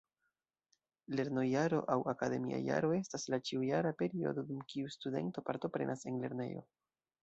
Lernojaro 1.19 1.83
aŭ 1.97 1.99
akademia 2.15 2.63
jaro 2.69 2.91
estas 3.01 3.29
la 3.35 3.41
ĉiujara 3.51 3.95
periodo 4.03 4.49
dum 4.51 4.67
kiu 4.75 4.93
studento 5.01 5.49
partoprenas 5.53 6.07
en 6.13 6.23
lernejo. 6.27 6.71